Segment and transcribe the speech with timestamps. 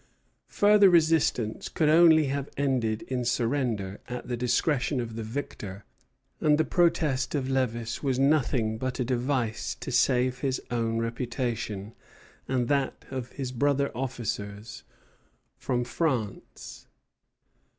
[0.47, 5.85] Further resistance could only have ended in surrender at the discretion of the victor,
[6.39, 11.93] and the protest of Lévis was nothing but a device to save his own reputation
[12.47, 14.81] and that of his brother officers
[15.59, 16.87] from France.